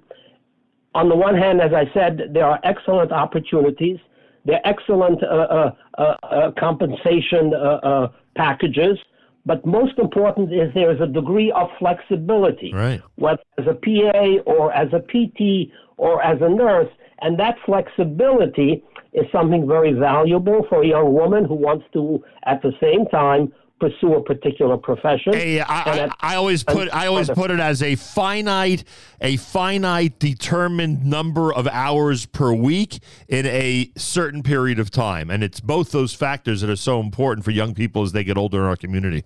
On 0.94 1.08
the 1.08 1.16
one 1.16 1.36
hand, 1.36 1.60
as 1.60 1.72
I 1.72 1.90
said, 1.92 2.30
there 2.32 2.46
are 2.46 2.60
excellent 2.62 3.10
opportunities. 3.10 3.98
There 4.44 4.56
are 4.56 4.66
excellent 4.70 5.22
uh, 5.22 5.26
uh, 5.26 5.74
uh, 5.98 6.02
uh 6.02 6.50
compensation 6.58 7.54
uh, 7.54 8.08
packages. 8.36 8.98
But 9.46 9.64
most 9.66 9.98
important 9.98 10.52
is 10.52 10.72
there 10.74 10.90
is 10.90 11.00
a 11.00 11.06
degree 11.06 11.52
of 11.52 11.68
flexibility, 11.78 12.72
right. 12.72 13.02
whether 13.16 13.42
as 13.58 13.66
a 13.66 13.74
PA 13.74 14.42
or 14.50 14.72
as 14.72 14.88
a 14.92 15.00
PT 15.00 15.70
or 15.96 16.22
as 16.22 16.38
a 16.40 16.48
nurse. 16.48 16.90
And 17.20 17.38
that 17.38 17.56
flexibility 17.64 18.82
is 19.12 19.26
something 19.30 19.66
very 19.66 19.92
valuable 19.92 20.66
for 20.68 20.82
a 20.82 20.86
young 20.86 21.12
woman 21.12 21.44
who 21.44 21.54
wants 21.54 21.84
to, 21.92 22.22
at 22.46 22.62
the 22.62 22.72
same 22.80 23.06
time, 23.06 23.52
pursue 23.80 24.14
a 24.14 24.22
particular 24.22 24.76
profession. 24.76 25.32
Hey, 25.32 25.60
I, 25.60 25.66
I, 25.66 26.10
I, 26.20 26.36
always 26.36 26.62
put 26.62 26.92
I 26.94 27.06
always 27.06 27.28
put 27.28 27.50
it 27.50 27.60
as 27.60 27.82
a 27.82 27.96
finite 27.96 28.84
a 29.20 29.36
finite 29.36 30.18
determined 30.18 31.04
number 31.04 31.52
of 31.52 31.66
hours 31.68 32.24
per 32.24 32.52
week 32.52 33.00
in 33.28 33.46
a 33.46 33.90
certain 33.96 34.42
period 34.42 34.78
of 34.78 34.90
time, 34.90 35.30
and 35.30 35.42
it's 35.42 35.60
both 35.60 35.90
those 35.90 36.14
factors 36.14 36.60
that 36.60 36.70
are 36.70 36.76
so 36.76 37.00
important 37.00 37.44
for 37.44 37.50
young 37.50 37.74
people 37.74 38.02
as 38.02 38.12
they 38.12 38.24
get 38.24 38.38
older 38.38 38.58
in 38.58 38.64
our 38.64 38.76
community. 38.76 39.24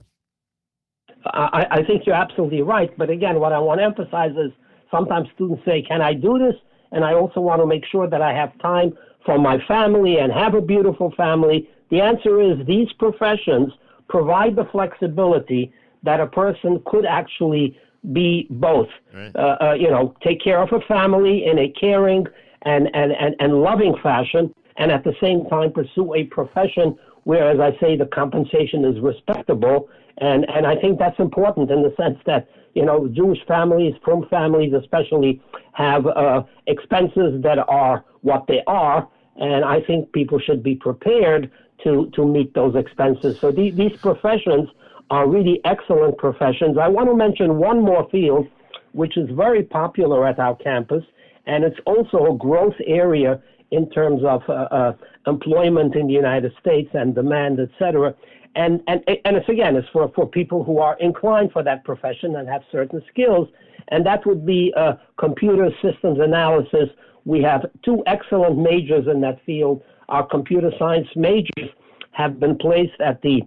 I, 1.35 1.67
I 1.71 1.83
think 1.85 2.07
you're 2.07 2.15
absolutely 2.15 2.63
right, 2.63 2.97
but 2.97 3.11
again, 3.11 3.41
what 3.41 3.53
I 3.53 3.59
want 3.59 3.81
to 3.81 3.85
emphasize 3.85 4.33
is 4.33 4.53
sometimes 4.91 5.29
students 5.35 5.65
say, 5.65 5.83
"Can 5.83 6.01
I 6.03 6.15
do 6.15 6.39
this?" 6.39 6.55
and 6.93 7.05
I 7.05 7.15
also 7.15 7.41
want 7.41 7.61
to 7.61 7.67
make 7.67 7.85
sure 7.87 8.09
that 8.09 8.23
I 8.23 8.33
have 8.33 8.59
time 8.61 8.97
for 9.25 9.39
my 9.39 9.59
family 9.67 10.19
and 10.19 10.33
have 10.33 10.55
a 10.55 10.61
beautiful 10.61 11.13
family? 11.17 11.69
The 11.91 12.01
answer 12.01 12.41
is 12.41 12.67
these 12.67 12.91
professions 12.99 13.73
provide 14.09 14.57
the 14.57 14.65
flexibility 14.73 15.73
that 16.03 16.21
a 16.21 16.27
person 16.27 16.81
could 16.87 17.05
actually 17.05 17.79
be 18.13 18.47
both. 18.51 18.89
Right. 19.13 19.37
Uh, 19.37 19.57
uh, 19.61 19.73
you 19.75 19.91
know, 19.91 20.15
take 20.23 20.43
care 20.43 20.63
of 20.63 20.73
a 20.73 20.81
family 20.87 21.45
in 21.45 21.59
a 21.59 21.69
caring 21.79 22.27
and, 22.63 22.89
and, 22.95 23.13
and, 23.13 23.35
and 23.41 23.61
loving 23.61 23.97
fashion, 24.03 24.55
and 24.79 24.91
at 24.91 25.05
the 25.05 25.15
same 25.21 25.45
time 25.47 25.73
pursue 25.73 26.15
a 26.15 26.25
profession 26.25 26.97
where, 27.25 27.51
as 27.51 27.61
I 27.61 27.79
say, 27.81 27.97
the 27.97 28.07
compensation 28.07 28.85
is 28.85 28.99
respectable. 29.01 29.91
And, 30.21 30.49
and 30.51 30.67
I 30.67 30.77
think 30.77 30.99
that's 30.99 31.19
important 31.19 31.71
in 31.71 31.83
the 31.83 31.95
sense 31.97 32.19
that, 32.27 32.49
you 32.75 32.85
know, 32.85 33.09
Jewish 33.09 33.39
families, 33.47 33.95
frum 34.05 34.27
families 34.29 34.73
especially, 34.73 35.41
have 35.73 36.07
uh, 36.07 36.43
expenses 36.67 37.41
that 37.43 37.59
are 37.69 38.05
what 38.23 38.47
they 38.49 38.63
are, 38.67 39.09
and 39.41 39.65
I 39.65 39.81
think 39.81 40.13
people 40.13 40.39
should 40.41 40.63
be 40.63 40.75
prepared 40.75 41.51
to, 41.85 42.11
to 42.15 42.27
meet 42.27 42.53
those 42.55 42.75
expenses. 42.75 43.39
So 43.39 43.53
the, 43.53 43.71
these 43.71 43.97
professions 43.97 44.69
are 45.11 45.29
really 45.29 45.61
excellent 45.65 46.19
professions. 46.19 46.77
I 46.77 46.89
want 46.89 47.09
to 47.09 47.15
mention 47.15 47.59
one 47.59 47.81
more 47.81 48.09
field, 48.11 48.49
which 48.93 49.17
is 49.17 49.31
very 49.31 49.63
popular 49.63 50.27
at 50.27 50.39
our 50.41 50.57
campus, 50.57 51.05
and 51.47 51.63
it's 51.63 51.79
also 51.87 52.35
a 52.35 52.37
growth 52.37 52.75
area 52.87 53.41
in 53.71 53.89
terms 53.91 54.23
of 54.25 54.43
uh, 54.49 54.53
uh, 54.53 54.93
employment 55.27 55.95
in 55.95 56.07
the 56.09 56.13
United 56.13 56.53
States 56.61 56.91
and 56.95 57.15
demand, 57.15 57.61
et 57.61 57.69
cetera. 57.79 58.15
And, 58.55 58.83
and, 58.89 59.03
and 59.25 59.37
it's 59.37 59.49
again, 59.49 59.77
it's 59.77 59.89
for, 59.93 60.11
for 60.15 60.27
people 60.27 60.65
who 60.65 60.79
are 60.79 60.97
inclined 60.99 61.53
for 61.53 61.63
that 61.63 61.85
profession 61.85 62.37
and 62.37 62.49
have 62.49 62.63
certain 62.73 63.03
skills. 63.09 63.49
And 63.89 64.05
that 64.07 64.27
would 64.27 64.45
be 64.45 64.73
uh, 64.77 64.95
computer 65.17 65.71
systems 65.83 66.19
analysis, 66.21 66.89
we 67.29 67.43
have 67.43 67.67
two 67.85 68.03
excellent 68.07 68.59
majors 68.59 69.07
in 69.07 69.21
that 69.21 69.39
field. 69.45 69.83
Our 70.09 70.27
computer 70.27 70.73
science 70.79 71.09
majors 71.15 71.71
have 72.13 72.41
been 72.41 72.57
placed 72.57 72.99
at 73.05 73.21
the 73.21 73.43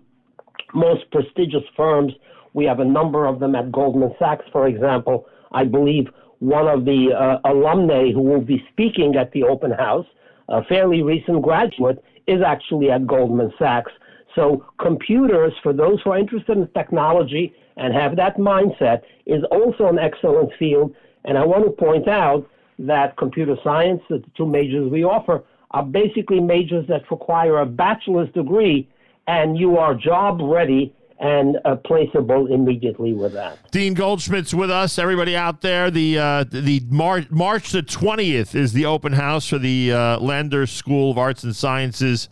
most 0.75 1.10
prestigious 1.12 1.63
firms. 1.75 2.13
We 2.53 2.65
have 2.65 2.79
a 2.79 2.86
number 2.86 3.25
of 3.25 3.39
them 3.39 3.55
at 3.55 3.72
Goldman 3.72 4.13
Sachs, 4.20 4.46
for 4.51 4.67
example. 4.67 5.25
I 5.51 5.63
believe 5.63 6.10
one 6.38 6.67
of 6.67 6.86
the 6.86 7.12
uh, 7.12 7.50
alumni 7.50 8.12
who 8.12 8.22
will 8.22 8.41
be 8.41 8.63
speaking 8.72 9.15
at 9.15 9.31
the 9.31 9.43
open 9.43 9.72
house, 9.72 10.05
a 10.50 10.63
fairly 10.65 11.01
recent 11.01 11.41
graduate, 11.41 12.03
is 12.27 12.41
actually 12.46 12.91
at 12.91 13.08
Goldman 13.08 13.51
Sachs. 13.58 13.91
So, 14.35 14.65
computers, 14.79 15.53
for 15.61 15.73
those 15.73 16.00
who 16.03 16.11
are 16.11 16.17
interested 16.17 16.57
in 16.57 16.67
technology 16.69 17.53
and 17.77 17.93
have 17.93 18.15
that 18.15 18.38
mindset, 18.38 19.01
is 19.25 19.43
also 19.51 19.88
an 19.88 20.00
excellent 20.00 20.51
field. 20.57 20.95
And 21.25 21.38
I 21.38 21.45
want 21.45 21.65
to 21.65 21.71
point 21.71 22.07
out 22.07 22.47
that 22.79 23.17
computer 23.17 23.55
science, 23.63 24.01
the 24.09 24.23
two 24.35 24.45
majors 24.45 24.89
we 24.91 25.03
offer, 25.03 25.43
are 25.71 25.83
basically 25.83 26.39
majors 26.39 26.88
that 26.88 27.09
require 27.09 27.59
a 27.59 27.65
bachelor's 27.65 28.31
degree, 28.33 28.89
and 29.27 29.57
you 29.57 29.77
are 29.77 29.93
job 29.93 30.39
ready 30.41 30.93
and 31.19 31.57
uh, 31.65 31.75
placeable 31.75 32.51
immediately 32.51 33.13
with 33.13 33.33
that. 33.33 33.71
Dean 33.71 33.93
Goldschmidt's 33.93 34.55
with 34.55 34.71
us. 34.71 34.97
Everybody 34.97 35.35
out 35.35 35.61
there, 35.61 35.91
the 35.91 36.17
uh, 36.17 36.43
the 36.50 36.81
March 36.89 37.29
March 37.29 37.71
the 37.71 37.83
twentieth 37.83 38.55
is 38.55 38.73
the 38.73 38.85
open 38.85 39.13
house 39.13 39.47
for 39.47 39.59
the 39.59 39.93
uh, 39.93 40.19
Lander 40.19 40.65
School 40.65 41.11
of 41.11 41.17
Arts 41.19 41.43
and 41.43 41.55
Sciences 41.55 42.27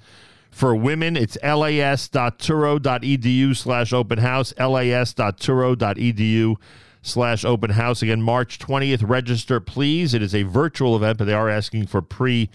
for 0.50 0.76
women. 0.76 1.16
It's 1.16 1.38
las.touro.edu 1.44 3.56
slash 3.56 3.94
open 3.94 4.18
house. 4.20 4.54
las.touro.edu 4.58 6.56
slash 7.02 7.46
open 7.46 7.70
house. 7.72 8.02
Again, 8.02 8.22
March 8.22 8.60
20th. 8.60 9.08
Register, 9.08 9.60
please. 9.60 10.14
It 10.14 10.22
is 10.22 10.36
a 10.36 10.44
virtual 10.44 10.96
event, 10.96 11.18
but 11.18 11.26
they 11.26 11.34
are 11.34 11.50
asking 11.50 11.88
for 11.88 12.02
pre 12.02 12.50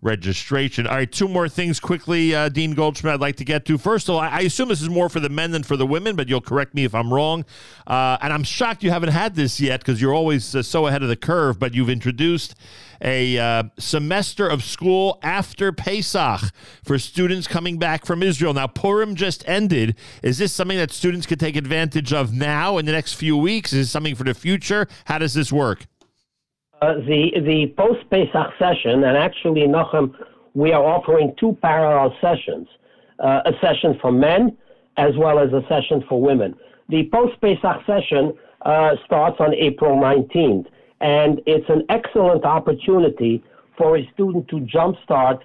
registration. 0.00 0.86
All 0.86 0.94
right, 0.94 1.10
two 1.10 1.26
more 1.26 1.48
things 1.48 1.80
quickly, 1.80 2.34
uh, 2.34 2.48
Dean 2.48 2.74
Goldschmidt, 2.74 3.14
I'd 3.14 3.20
like 3.20 3.36
to 3.36 3.44
get 3.44 3.64
to. 3.66 3.78
First 3.78 4.08
of 4.08 4.14
all, 4.14 4.20
I 4.20 4.40
assume 4.40 4.68
this 4.68 4.80
is 4.80 4.88
more 4.88 5.08
for 5.08 5.18
the 5.18 5.28
men 5.28 5.50
than 5.50 5.64
for 5.64 5.76
the 5.76 5.86
women, 5.86 6.14
but 6.14 6.28
you'll 6.28 6.40
correct 6.40 6.74
me 6.74 6.84
if 6.84 6.94
I'm 6.94 7.12
wrong. 7.12 7.44
Uh, 7.86 8.16
and 8.20 8.32
I'm 8.32 8.44
shocked 8.44 8.84
you 8.84 8.90
haven't 8.90 9.10
had 9.10 9.34
this 9.34 9.60
yet 9.60 9.80
because 9.80 10.00
you're 10.00 10.14
always 10.14 10.54
uh, 10.54 10.62
so 10.62 10.86
ahead 10.86 11.02
of 11.02 11.08
the 11.08 11.16
curve, 11.16 11.58
but 11.58 11.74
you've 11.74 11.90
introduced 11.90 12.54
a 13.00 13.38
uh, 13.38 13.64
semester 13.78 14.48
of 14.48 14.62
school 14.62 15.18
after 15.22 15.72
Pesach 15.72 16.52
for 16.84 16.98
students 16.98 17.48
coming 17.48 17.78
back 17.78 18.06
from 18.06 18.22
Israel. 18.22 18.54
Now, 18.54 18.66
Purim 18.68 19.16
just 19.16 19.48
ended. 19.48 19.96
Is 20.22 20.38
this 20.38 20.52
something 20.52 20.78
that 20.78 20.92
students 20.92 21.26
could 21.26 21.40
take 21.40 21.56
advantage 21.56 22.12
of 22.12 22.32
now 22.32 22.78
in 22.78 22.86
the 22.86 22.92
next 22.92 23.14
few 23.14 23.36
weeks? 23.36 23.72
Is 23.72 23.86
this 23.86 23.90
something 23.90 24.14
for 24.14 24.24
the 24.24 24.34
future? 24.34 24.86
How 25.06 25.18
does 25.18 25.34
this 25.34 25.52
work? 25.52 25.86
Uh, 26.80 26.94
the 26.94 27.32
the 27.44 27.74
post 27.76 28.08
Pesach 28.08 28.52
session, 28.58 29.02
and 29.04 29.16
actually, 29.16 29.62
Nachum, 29.62 30.14
we 30.54 30.72
are 30.72 30.84
offering 30.84 31.34
two 31.38 31.56
parallel 31.60 32.14
sessions: 32.20 32.68
uh, 33.18 33.40
a 33.46 33.52
session 33.60 33.98
for 34.00 34.12
men 34.12 34.56
as 34.96 35.16
well 35.16 35.38
as 35.38 35.52
a 35.52 35.62
session 35.68 36.04
for 36.08 36.20
women. 36.20 36.54
The 36.88 37.08
post 37.12 37.40
Pesach 37.40 37.84
session 37.86 38.32
uh, 38.62 38.96
starts 39.06 39.36
on 39.40 39.54
April 39.54 39.96
19th, 39.96 40.66
and 41.00 41.40
it's 41.46 41.68
an 41.68 41.84
excellent 41.88 42.44
opportunity 42.44 43.42
for 43.76 43.96
a 43.96 44.10
student 44.12 44.48
to 44.48 44.56
jumpstart 44.60 45.40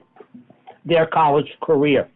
their 0.85 1.05
college 1.05 1.49
career. 1.61 2.09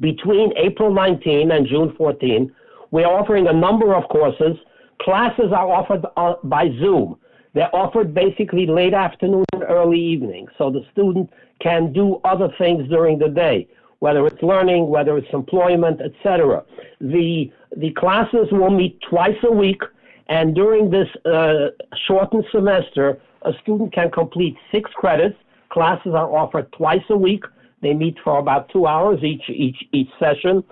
Between 0.00 0.52
April 0.56 0.92
19 0.92 1.50
and 1.50 1.66
June 1.66 1.94
14, 1.96 2.52
we're 2.90 3.06
offering 3.06 3.46
a 3.46 3.52
number 3.52 3.94
of 3.94 4.08
courses. 4.08 4.56
Classes 5.02 5.52
are 5.52 5.70
offered 5.70 6.04
uh, 6.16 6.34
by 6.44 6.68
Zoom. 6.80 7.16
They're 7.54 7.74
offered 7.74 8.14
basically 8.14 8.66
late 8.66 8.94
afternoon 8.94 9.44
and 9.52 9.64
early 9.64 9.98
evening, 9.98 10.46
so 10.56 10.70
the 10.70 10.84
student 10.92 11.30
can 11.60 11.92
do 11.92 12.20
other 12.24 12.48
things 12.58 12.88
during 12.88 13.18
the 13.18 13.28
day, 13.28 13.68
whether 13.98 14.26
it's 14.26 14.42
learning, 14.42 14.88
whether 14.88 15.18
it's 15.18 15.32
employment, 15.32 16.00
etc. 16.00 16.64
The 17.00 17.50
the 17.76 17.90
classes 17.92 18.48
will 18.52 18.70
meet 18.70 19.00
twice 19.08 19.38
a 19.44 19.52
week, 19.52 19.82
and 20.28 20.54
during 20.54 20.90
this 20.90 21.08
uh, 21.24 21.68
shortened 22.06 22.44
semester, 22.52 23.20
a 23.42 23.52
student 23.62 23.92
can 23.92 24.10
complete 24.10 24.56
six 24.72 24.90
credits. 24.94 25.36
Classes 25.70 26.14
are 26.14 26.30
offered 26.36 26.70
twice 26.72 27.04
a 27.10 27.16
week. 27.16 27.44
They 27.82 27.94
meet 27.94 28.16
for 28.22 28.38
about 28.38 28.68
two 28.70 28.86
hours 28.86 29.22
each 29.24 29.48
each 29.48 29.76
each 29.92 30.10
session. 30.18 30.62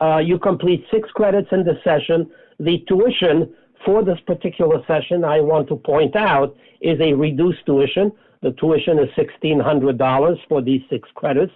Uh, 0.00 0.18
you 0.18 0.38
complete 0.38 0.84
six 0.90 1.10
credits 1.12 1.48
in 1.52 1.64
the 1.64 1.78
session. 1.82 2.30
The 2.60 2.84
tuition 2.88 3.54
for 3.86 4.04
this 4.04 4.18
particular 4.26 4.82
session, 4.86 5.24
I 5.24 5.40
want 5.40 5.68
to 5.68 5.76
point 5.76 6.16
out, 6.16 6.56
is 6.80 7.00
a 7.00 7.14
reduced 7.14 7.64
tuition. 7.64 8.12
The 8.42 8.50
tuition 8.52 8.98
is 8.98 9.08
$1,600 9.16 10.38
for 10.48 10.60
these 10.60 10.82
six 10.90 11.08
credits. 11.14 11.52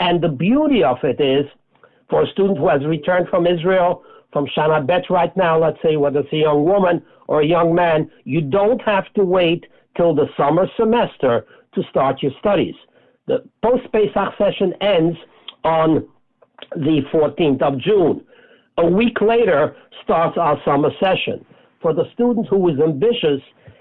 And 0.00 0.20
the 0.20 0.28
beauty 0.28 0.82
of 0.82 0.98
it 1.04 1.20
is, 1.20 1.46
for 2.10 2.24
a 2.24 2.26
student 2.26 2.58
who 2.58 2.68
has 2.68 2.84
returned 2.84 3.28
from 3.28 3.46
Israel, 3.46 4.02
from 4.32 4.46
Shana 4.46 4.86
Bet 4.86 5.08
right 5.08 5.34
now, 5.36 5.58
let's 5.58 5.80
say 5.82 5.96
whether 5.96 6.20
it's 6.20 6.32
a 6.32 6.36
young 6.36 6.64
woman 6.64 7.02
or 7.28 7.40
a 7.40 7.46
young 7.46 7.74
man, 7.74 8.10
you 8.24 8.40
don't 8.40 8.82
have 8.82 9.12
to 9.14 9.24
wait 9.24 9.64
till 9.96 10.14
the 10.14 10.26
summer 10.36 10.66
semester 10.76 11.46
to 11.74 11.82
start 11.90 12.22
your 12.22 12.32
studies. 12.38 12.74
The 13.26 13.44
post 13.62 13.90
Pesach 13.92 14.34
session 14.36 14.74
ends 14.80 15.16
on 15.64 16.08
the 16.74 17.02
14th 17.12 17.62
of 17.62 17.78
June. 17.78 18.24
A 18.78 18.86
week 18.86 19.20
later 19.20 19.76
starts 20.02 20.36
our 20.38 20.60
summer 20.64 20.90
session. 21.00 21.44
For 21.80 21.94
the 21.94 22.10
student 22.12 22.48
who 22.48 22.68
is 22.68 22.80
ambitious 22.80 23.40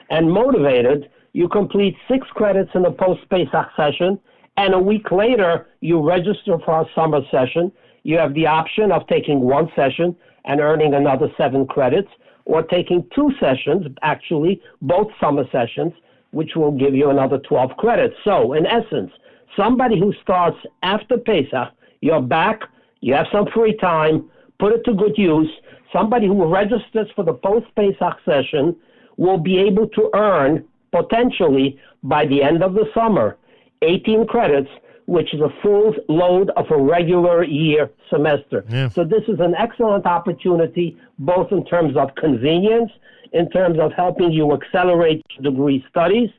and 0.10 0.32
motivated, 0.32 1.10
you 1.34 1.48
complete 1.50 1.96
six 2.10 2.28
credits 2.32 2.72
in 2.76 2.84
the 2.84 2.92
post 2.92 3.22
Pesach 3.30 3.68
session, 3.76 4.20
and 4.58 4.74
a 4.74 4.80
week 4.80 5.12
later, 5.12 5.68
you 5.82 6.02
register 6.02 6.58
for 6.66 6.72
our 6.72 6.86
summer 6.96 7.22
session. 7.32 7.72
You 8.04 8.18
have 8.18 8.34
the 8.34 8.48
option 8.48 8.92
of 8.92 9.08
taking 9.08 9.42
one 9.42 9.70
session 9.76 10.16
and 10.46 10.60
earning 10.60 10.94
another 10.94 11.28
seven 11.38 11.68
credits, 11.68 12.10
or 12.46 12.64
taking 12.64 13.06
two 13.14 13.32
sessions, 13.40 13.86
actually, 14.02 14.62
both 14.82 15.08
summer 15.20 15.44
sessions, 15.52 15.94
which 16.32 16.56
will 16.56 16.72
give 16.72 16.96
you 16.96 17.10
another 17.10 17.38
12 17.40 17.72
credits. 17.78 18.16
So, 18.24 18.54
in 18.54 18.66
essence, 18.66 19.12
somebody 19.56 20.00
who 20.00 20.14
starts 20.22 20.58
after 20.84 21.18
Pesach, 21.18 21.74
you're 22.02 22.22
back, 22.22 22.62
you 23.02 23.14
have 23.14 23.28
some 23.32 23.48
free 23.54 23.76
time, 23.78 24.30
put 24.60 24.74
it 24.74 24.84
to 24.86 24.94
good 24.94 25.18
use. 25.18 25.50
Somebody 25.94 26.28
who 26.28 26.46
registers 26.46 27.08
for 27.16 27.24
the 27.24 27.34
post 27.34 27.68
Pesach 27.76 28.18
session 28.26 28.76
will 29.18 29.38
be 29.38 29.58
able 29.60 29.88
to 29.90 30.10
earn 30.14 30.66
potentially 30.92 31.80
by 32.04 32.26
the 32.26 32.44
end 32.44 32.64
of 32.64 32.74
the 32.74 32.86
summer 32.94 33.38
18 33.82 34.28
credits, 34.28 34.70
which 35.06 35.34
is 35.34 35.42
a 35.42 35.50
full 35.62 35.94
load 36.10 36.50
of 36.52 36.66
a 36.72 36.78
regular 36.78 37.44
year 37.44 37.90
semester. 38.10 38.66
Yeah. 38.70 38.90
So 38.90 39.04
this 39.04 39.24
is 39.28 39.40
an 39.40 39.56
excellent 39.56 40.06
opportunity, 40.06 40.98
both 41.20 41.52
in 41.52 41.66
terms 41.66 41.96
of 41.96 42.14
convenience, 42.16 42.92
in 43.34 43.50
terms 43.50 43.80
of 43.80 43.94
helping 43.94 44.32
you 44.32 44.54
accelerate 44.54 45.26
degree 45.42 45.86
studies, 45.90 46.30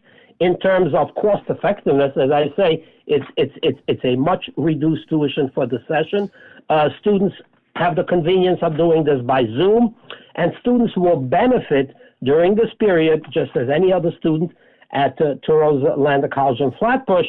in 0.40 0.58
terms 0.60 0.94
of 0.94 1.14
cost 1.14 1.44
effectiveness. 1.48 2.12
As 2.16 2.30
I 2.30 2.52
say, 2.56 2.84
it's 3.06 3.26
it's 3.36 3.54
it's 3.62 3.78
it's 3.88 4.04
a 4.04 4.16
much 4.16 4.50
reduced 4.56 5.08
tuition 5.08 5.50
for 5.54 5.66
the 5.66 5.82
session. 5.88 6.30
Uh, 6.68 6.90
students 7.00 7.34
have 7.78 7.94
the 7.96 8.04
convenience 8.04 8.58
of 8.62 8.76
doing 8.76 9.04
this 9.04 9.22
by 9.22 9.44
Zoom, 9.44 9.94
and 10.34 10.52
students 10.60 10.96
will 10.96 11.16
benefit 11.16 11.94
during 12.24 12.54
this 12.54 12.70
period, 12.80 13.24
just 13.32 13.56
as 13.56 13.68
any 13.72 13.92
other 13.92 14.12
student 14.18 14.50
at 14.92 15.20
uh, 15.20 15.34
Touro 15.46 15.96
Lander 15.96 16.28
College 16.28 16.60
in 16.60 16.72
Flatbush, 16.72 17.26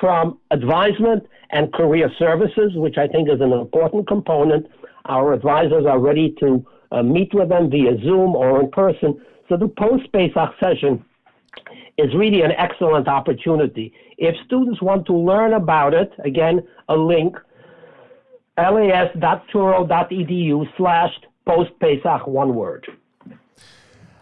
from 0.00 0.38
advisement 0.50 1.24
and 1.50 1.72
career 1.72 2.10
services, 2.18 2.72
which 2.74 2.98
I 2.98 3.06
think 3.06 3.28
is 3.28 3.40
an 3.40 3.52
important 3.52 4.08
component. 4.08 4.66
Our 5.06 5.32
advisors 5.32 5.84
are 5.86 5.98
ready 5.98 6.34
to 6.40 6.66
uh, 6.90 7.02
meet 7.02 7.32
with 7.34 7.50
them 7.50 7.70
via 7.70 7.98
Zoom 8.02 8.34
or 8.34 8.60
in 8.60 8.70
person. 8.70 9.20
So 9.48 9.56
the 9.56 9.68
post 9.68 10.10
Pesach 10.12 10.50
session 10.62 11.04
is 11.98 12.14
really 12.14 12.42
an 12.42 12.52
excellent 12.52 13.06
opportunity. 13.06 13.92
If 14.18 14.34
students 14.46 14.80
want 14.80 15.06
to 15.06 15.14
learn 15.14 15.52
about 15.52 15.94
it, 15.94 16.10
again, 16.24 16.66
a 16.88 16.96
link 16.96 17.36
las.touro.edu 18.58 20.66
slash 20.76 21.10
post 21.46 21.70
Pesach, 21.80 22.26
one 22.26 22.54
word. 22.54 22.86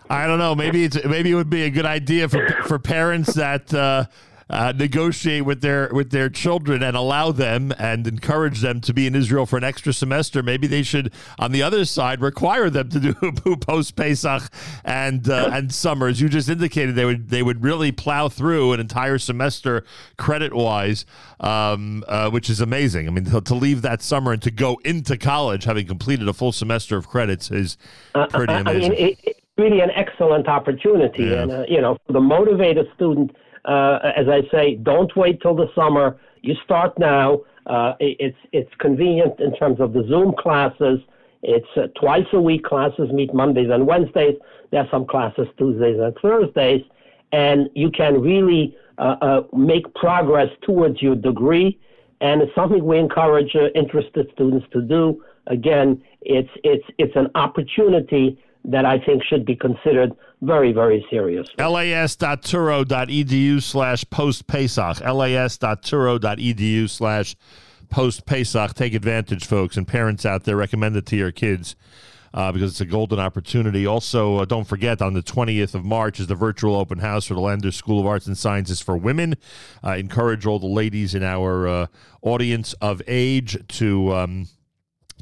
I 0.08 0.26
don't 0.26 0.38
know. 0.38 0.54
Maybe 0.56 0.84
it's 0.84 1.04
maybe 1.04 1.30
it 1.30 1.34
would 1.34 1.50
be 1.50 1.62
a 1.62 1.70
good 1.70 1.86
idea 1.86 2.28
for 2.28 2.48
for 2.64 2.80
parents 2.80 3.34
that 3.34 3.72
uh, 3.72 4.06
uh, 4.50 4.72
negotiate 4.76 5.44
with 5.44 5.60
their 5.60 5.88
with 5.92 6.10
their 6.10 6.28
children 6.28 6.82
and 6.82 6.96
allow 6.96 7.30
them 7.30 7.72
and 7.78 8.06
encourage 8.06 8.60
them 8.60 8.80
to 8.80 8.92
be 8.92 9.06
in 9.06 9.14
Israel 9.14 9.46
for 9.46 9.56
an 9.56 9.64
extra 9.64 9.92
semester. 9.92 10.42
Maybe 10.42 10.66
they 10.66 10.82
should, 10.82 11.12
on 11.38 11.52
the 11.52 11.62
other 11.62 11.84
side, 11.84 12.20
require 12.20 12.68
them 12.68 12.88
to 12.90 13.00
do 13.00 13.14
post 13.60 13.94
Pesach 13.94 14.42
and 14.84 15.28
uh, 15.28 15.50
and 15.52 15.72
summers. 15.72 16.20
You 16.20 16.28
just 16.28 16.48
indicated 16.48 16.96
they 16.96 17.04
would 17.04 17.28
they 17.30 17.42
would 17.42 17.62
really 17.62 17.92
plow 17.92 18.28
through 18.28 18.72
an 18.72 18.80
entire 18.80 19.18
semester 19.18 19.84
credit 20.18 20.52
wise, 20.52 21.06
um, 21.38 22.02
uh, 22.08 22.30
which 22.30 22.50
is 22.50 22.60
amazing. 22.60 23.06
I 23.06 23.10
mean, 23.10 23.24
to, 23.26 23.40
to, 23.40 23.54
leave 23.54 23.82
that 23.82 24.02
summer 24.02 24.32
and 24.32 24.42
to 24.42 24.50
go 24.50 24.80
into 24.84 25.16
college 25.16 25.64
having 25.64 25.86
completed 25.86 26.28
a 26.28 26.32
full 26.32 26.52
semester 26.52 26.96
of 26.96 27.08
credits 27.08 27.50
is 27.50 27.76
uh, 28.14 28.26
pretty 28.26 28.52
amazing. 28.52 28.92
I 28.92 28.94
mean, 28.94 29.08
it, 29.10 29.18
it's 29.22 29.40
really 29.56 29.80
an 29.80 29.90
excellent 29.94 30.48
opportunity, 30.48 31.24
yeah. 31.24 31.42
and 31.42 31.52
uh, 31.52 31.64
you 31.68 31.80
know, 31.80 31.98
for 32.06 32.14
the 32.14 32.20
motivated 32.20 32.88
student 32.96 33.30
uh, 33.64 33.98
as 34.16 34.28
I 34.28 34.42
say, 34.50 34.76
don't 34.76 35.14
wait 35.16 35.40
till 35.42 35.54
the 35.54 35.70
summer. 35.74 36.18
You 36.42 36.54
start 36.64 36.98
now. 36.98 37.40
Uh, 37.66 37.94
it's 38.00 38.36
it's 38.52 38.70
convenient 38.78 39.38
in 39.38 39.54
terms 39.56 39.80
of 39.80 39.92
the 39.92 40.04
Zoom 40.08 40.34
classes. 40.38 41.00
It's 41.42 41.66
uh, 41.76 41.88
twice 42.00 42.26
a 42.32 42.40
week 42.40 42.64
classes 42.64 43.10
meet 43.12 43.32
Mondays 43.34 43.68
and 43.70 43.86
Wednesdays. 43.86 44.36
There 44.70 44.80
are 44.80 44.88
some 44.90 45.06
classes 45.06 45.46
Tuesdays 45.58 45.98
and 46.00 46.14
Thursdays, 46.20 46.82
and 47.32 47.68
you 47.74 47.90
can 47.90 48.20
really 48.20 48.76
uh, 48.98 49.16
uh, 49.20 49.42
make 49.54 49.92
progress 49.94 50.48
towards 50.62 51.00
your 51.02 51.16
degree. 51.16 51.78
And 52.20 52.42
it's 52.42 52.54
something 52.54 52.84
we 52.84 52.98
encourage 52.98 53.54
uh, 53.54 53.68
interested 53.74 54.30
students 54.34 54.66
to 54.72 54.82
do. 54.82 55.22
Again, 55.46 56.02
it's 56.22 56.50
it's 56.64 56.84
it's 56.98 57.16
an 57.16 57.28
opportunity 57.34 58.38
that 58.64 58.84
I 58.84 58.98
think 58.98 59.22
should 59.24 59.44
be 59.44 59.56
considered 59.56 60.12
very, 60.42 60.72
very 60.72 61.04
serious. 61.10 61.48
las.touro.edu 61.58 63.62
slash 63.62 64.08
post 64.10 64.46
Pesach. 64.46 65.00
las.touro.edu 65.00 66.88
slash 66.88 67.36
post 67.90 68.24
Pesach. 68.26 68.74
Take 68.74 68.94
advantage, 68.94 69.46
folks, 69.46 69.76
and 69.76 69.86
parents 69.86 70.24
out 70.24 70.44
there, 70.44 70.56
recommend 70.56 70.96
it 70.96 71.04
to 71.06 71.16
your 71.16 71.32
kids. 71.32 71.76
Uh, 72.32 72.52
because 72.52 72.70
it's 72.70 72.80
a 72.80 72.86
golden 72.86 73.18
opportunity. 73.18 73.84
Also, 73.84 74.36
uh, 74.36 74.44
don't 74.44 74.68
forget 74.68 75.02
on 75.02 75.14
the 75.14 75.20
20th 75.20 75.74
of 75.74 75.84
March 75.84 76.20
is 76.20 76.28
the 76.28 76.36
virtual 76.36 76.76
open 76.76 77.00
house 77.00 77.26
for 77.26 77.34
the 77.34 77.40
Lander 77.40 77.72
School 77.72 77.98
of 77.98 78.06
Arts 78.06 78.28
and 78.28 78.38
Sciences 78.38 78.80
for 78.80 78.96
Women. 78.96 79.34
Uh, 79.82 79.94
encourage 79.94 80.46
all 80.46 80.60
the 80.60 80.68
ladies 80.68 81.12
in 81.12 81.24
our 81.24 81.66
uh, 81.66 81.86
audience 82.22 82.72
of 82.74 83.02
age 83.08 83.58
to 83.66 84.14
um, 84.14 84.46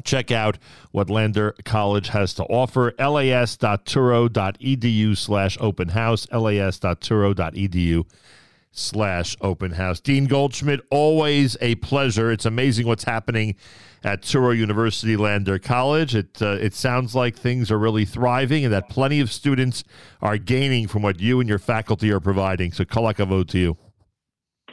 Check 0.04 0.30
out 0.30 0.58
what 0.90 1.10
Lander 1.10 1.54
College 1.64 2.08
has 2.08 2.34
to 2.34 2.44
offer. 2.44 2.94
las.touro.edu 2.98 5.16
slash 5.16 5.58
open 5.60 5.88
house. 5.88 6.26
las.touro.edu 6.32 8.04
slash 8.70 9.36
open 9.40 9.72
house. 9.72 10.00
Dean 10.00 10.26
Goldschmidt, 10.26 10.80
always 10.90 11.56
a 11.60 11.74
pleasure. 11.76 12.30
It's 12.30 12.46
amazing 12.46 12.86
what's 12.86 13.04
happening 13.04 13.56
at 14.04 14.22
Touro 14.22 14.56
University 14.56 15.16
Lander 15.16 15.58
College. 15.58 16.14
It, 16.14 16.40
uh, 16.40 16.58
it 16.60 16.74
sounds 16.74 17.14
like 17.14 17.36
things 17.36 17.70
are 17.70 17.78
really 17.78 18.04
thriving 18.04 18.64
and 18.64 18.72
that 18.72 18.88
plenty 18.88 19.20
of 19.20 19.32
students 19.32 19.84
are 20.20 20.38
gaining 20.38 20.86
from 20.86 21.02
what 21.02 21.20
you 21.20 21.40
and 21.40 21.48
your 21.48 21.58
faculty 21.58 22.12
are 22.12 22.20
providing. 22.20 22.72
So, 22.72 22.84
kol 22.84 23.04
hakavod 23.04 23.48
to 23.50 23.58
you. 23.58 23.76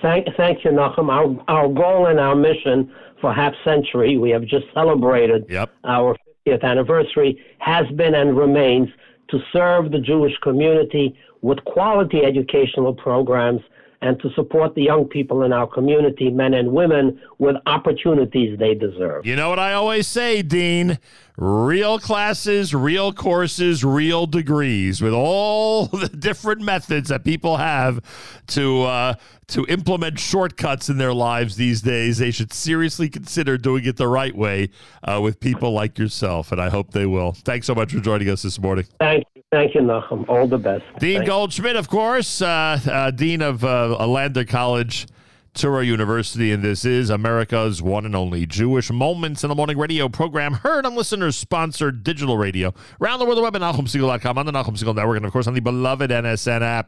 Thank, 0.01 0.27
thank 0.37 0.63
you, 0.63 0.71
Nachum. 0.71 1.09
Our, 1.09 1.43
our 1.47 1.67
goal 1.67 2.07
and 2.07 2.19
our 2.19 2.35
mission 2.35 2.93
for 3.25 3.33
half 3.33 3.55
century, 3.63 4.19
we 4.19 4.29
have 4.29 4.43
just 4.45 4.67
celebrated 4.71 5.47
yep. 5.49 5.71
our 5.83 6.15
50th 6.47 6.61
anniversary, 6.61 7.43
has 7.57 7.87
been 7.95 8.13
and 8.13 8.37
remains 8.37 8.87
to 9.29 9.39
serve 9.51 9.89
the 9.91 9.97
Jewish 9.97 10.37
community 10.43 11.17
with 11.41 11.57
quality 11.65 12.23
educational 12.23 12.93
programs 12.93 13.61
and 14.01 14.19
to 14.21 14.29
support 14.33 14.75
the 14.75 14.83
young 14.83 15.05
people 15.05 15.43
in 15.43 15.53
our 15.53 15.67
community, 15.67 16.29
men 16.29 16.53
and 16.53 16.71
women, 16.71 17.19
with 17.37 17.55
opportunities 17.65 18.57
they 18.59 18.73
deserve. 18.73 19.25
You 19.25 19.35
know 19.35 19.49
what 19.49 19.59
I 19.59 19.73
always 19.73 20.07
say, 20.07 20.41
Dean? 20.41 20.99
Real 21.37 21.99
classes, 21.99 22.73
real 22.73 23.11
courses, 23.11 23.83
real 23.83 24.25
degrees, 24.25 25.01
with 25.01 25.13
all 25.13 25.85
the 25.87 26.07
different 26.07 26.61
methods 26.61 27.09
that 27.09 27.25
people 27.25 27.57
have 27.57 27.99
to 28.47 28.83
uh, 28.83 29.13
to 29.47 29.65
implement 29.67 30.19
shortcuts 30.19 30.89
in 30.89 30.97
their 30.97 31.13
lives 31.13 31.55
these 31.55 31.81
days. 31.81 32.17
They 32.17 32.31
should 32.31 32.53
seriously 32.53 33.09
consider 33.09 33.57
doing 33.57 33.85
it 33.85 33.97
the 33.97 34.07
right 34.07 34.35
way 34.35 34.69
uh, 35.03 35.19
with 35.21 35.39
people 35.39 35.71
like 35.71 35.99
yourself, 35.99 36.51
and 36.51 36.61
I 36.61 36.69
hope 36.69 36.91
they 36.91 37.05
will. 37.05 37.33
Thanks 37.33 37.67
so 37.67 37.75
much 37.75 37.93
for 37.93 37.99
joining 37.99 38.29
us 38.29 38.41
this 38.41 38.59
morning. 38.59 38.85
Thank 38.99 39.25
you. 39.35 39.35
Thank 39.51 39.75
you, 39.75 39.81
Nachum. 39.81 40.27
All 40.27 40.47
the 40.47 40.57
best. 40.57 40.83
Dean 40.99 41.19
Thank 41.19 41.27
Goldschmidt, 41.27 41.75
of 41.77 41.87
course, 41.87 42.41
uh, 42.41 42.79
uh, 42.85 43.11
Dean 43.11 43.41
of 43.41 43.63
uh, 43.91 44.07
Lander 44.07 44.45
College. 44.45 45.07
Touro 45.55 45.85
University, 45.85 46.51
and 46.51 46.61
this 46.61 46.83
is 46.83 47.09
America's 47.09 47.81
one 47.81 48.05
and 48.05 48.13
only 48.13 48.45
Jewish 48.45 48.91
Moments 48.91 49.41
in 49.41 49.47
the 49.47 49.55
Morning 49.55 49.77
radio 49.77 50.09
program, 50.09 50.51
heard 50.51 50.85
on 50.85 50.95
listeners 50.95 51.37
sponsored 51.37 52.03
digital 52.03 52.37
radio 52.37 52.73
around 52.99 53.19
the 53.19 53.25
world, 53.25 53.37
the 53.37 53.41
web 53.41 53.55
at 53.55 53.61
NachumSegal.com, 53.61 54.37
on 54.37 54.45
the 54.45 54.51
Nachum 54.51 54.77
Segal 54.77 54.93
Network, 54.93 55.15
and 55.15 55.25
of 55.25 55.31
course 55.31 55.47
on 55.47 55.53
the 55.53 55.61
beloved 55.61 56.11
NSN 56.11 56.61
app. 56.61 56.83